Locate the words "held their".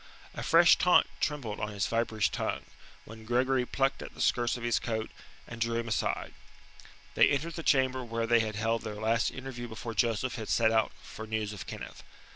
8.55-8.95